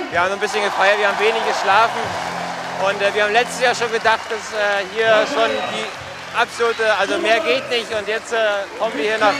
[0.09, 2.01] Wir haben ein bisschen gefeiert, wir haben wenig geschlafen
[2.87, 5.85] und äh, wir haben letztes Jahr schon gedacht, dass äh, hier schon die
[6.37, 7.93] absolute, also mehr geht nicht.
[7.93, 8.37] Und jetzt äh,
[8.79, 9.33] kommen wir hier nach,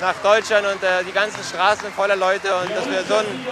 [0.00, 3.46] nach Deutschland und äh, die ganzen Straßen sind voller Leute und dass wir so ein,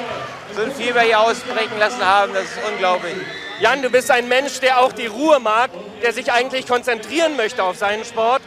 [0.54, 3.14] so ein Fieber hier ausbrechen lassen haben, das ist unglaublich.
[3.60, 5.70] Jan, du bist ein Mensch, der auch die Ruhe mag,
[6.02, 8.42] der sich eigentlich konzentrieren möchte auf seinen Sport.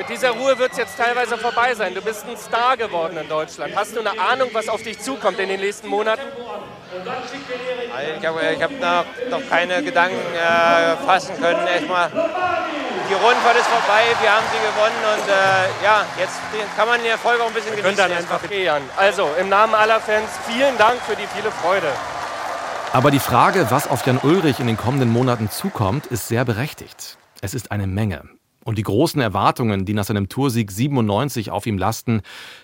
[0.00, 1.94] Mit dieser Ruhe wird es jetzt teilweise vorbei sein.
[1.94, 3.76] Du bist ein Star geworden in Deutschland.
[3.76, 6.22] Hast du eine Ahnung, was auf dich zukommt in den nächsten Monaten?
[8.18, 9.04] Ich habe hab noch,
[9.38, 11.66] noch keine Gedanken äh, fassen können.
[11.66, 16.40] Erstmal, die Rundfahrt ist vorbei, wir haben sie gewonnen und äh, ja, jetzt
[16.78, 17.96] kann man den Erfolg auch ein bisschen genießen.
[17.98, 18.82] Dann einfach gehen.
[18.96, 21.88] Also im Namen aller Fans vielen Dank für die viele Freude.
[22.94, 27.18] Aber die Frage, was auf Jan Ulrich in den kommenden Monaten zukommt, ist sehr berechtigt.
[27.42, 28.39] Es ist eine Menge.
[28.64, 32.22] Und die großen Erwartungen, die nach seinem Toursieg 97 auf ihm lasten,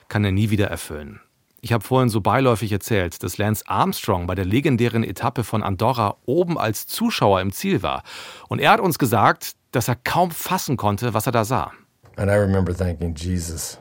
[0.08, 1.20] kann er nie wieder erfüllen.
[1.62, 6.16] Ich habe vorhin so beiläufig erzählt, dass Lance Armstrong bei der legendären Etappe von Andorra
[6.26, 8.02] oben als Zuschauer im Ziel war.
[8.48, 11.72] Und er hat uns gesagt, dass er kaum fassen konnte, was er da sah.
[12.16, 13.78] And I remember thinking, Jesus,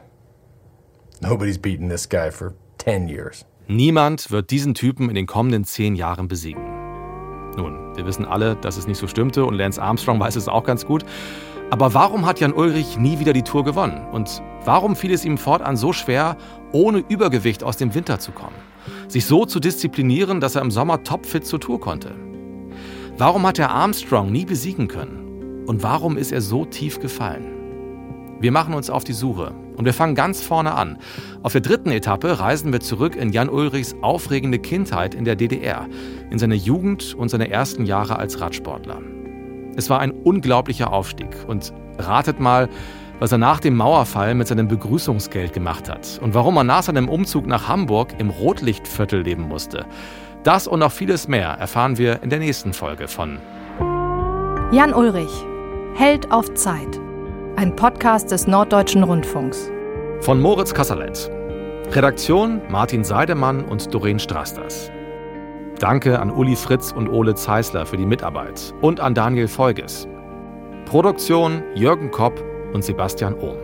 [1.21, 3.45] nobody's beaten this guy for 10 years.
[3.67, 6.63] Niemand wird diesen Typen in den kommenden zehn Jahren besiegen.
[7.55, 10.63] Nun, wir wissen alle, dass es nicht so stimmte und Lance Armstrong weiß es auch
[10.63, 11.05] ganz gut.
[11.71, 14.07] Aber warum hat Jan Ulrich nie wieder die Tour gewonnen?
[14.11, 16.37] Und warum fiel es ihm fortan so schwer,
[16.71, 18.55] ohne Übergewicht aus dem Winter zu kommen?
[19.07, 22.13] Sich so zu disziplinieren, dass er im Sommer topfit zur Tour konnte?
[23.17, 25.63] Warum hat er Armstrong nie besiegen können?
[25.65, 27.55] Und warum ist er so tief gefallen?
[28.39, 30.99] Wir machen uns auf die Suche und wir fangen ganz vorne an.
[31.41, 35.87] Auf der dritten Etappe reisen wir zurück in Jan Ulrichs aufregende Kindheit in der DDR,
[36.29, 39.01] in seine Jugend und seine ersten Jahre als Radsportler.
[39.75, 41.29] Es war ein unglaublicher Aufstieg.
[41.47, 42.69] Und ratet mal,
[43.19, 47.09] was er nach dem Mauerfall mit seinem Begrüßungsgeld gemacht hat und warum er nach seinem
[47.09, 49.85] Umzug nach Hamburg im Rotlichtviertel leben musste.
[50.43, 53.39] Das und noch vieles mehr erfahren wir in der nächsten Folge von
[54.71, 55.31] Jan Ulrich,
[55.95, 56.99] Held auf Zeit.
[57.55, 59.71] Ein Podcast des Norddeutschen Rundfunks.
[60.19, 61.31] Von Moritz Kasserlet.
[61.91, 64.91] Redaktion Martin Seidemann und Doreen Strasters.
[65.79, 70.07] Danke an Uli Fritz und Ole Zeisler für die Mitarbeit und an Daniel Folges.
[70.85, 73.57] Produktion Jürgen Kopp und Sebastian Ohm.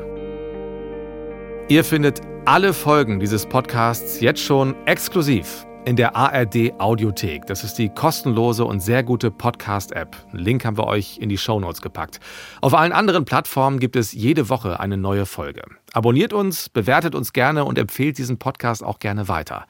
[1.69, 7.45] Ihr findet alle Folgen dieses Podcasts jetzt schon exklusiv in der ARD Audiothek.
[7.45, 10.17] Das ist die kostenlose und sehr gute Podcast-App.
[10.33, 12.19] Link haben wir euch in die Shownotes gepackt.
[12.59, 15.63] Auf allen anderen Plattformen gibt es jede Woche eine neue Folge.
[15.93, 19.65] Abonniert uns, bewertet uns gerne und empfehlt diesen Podcast auch gerne weiter.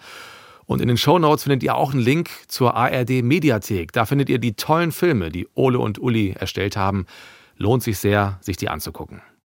[0.72, 3.92] Und in den Shownotes findet ihr auch einen Link zur ARD Mediathek.
[3.92, 7.08] Da findet ihr die tollen Filme, die Ole und Uli erstellt haben.
[7.58, 9.22] Lohnt sich sehr, sich die anzugucken.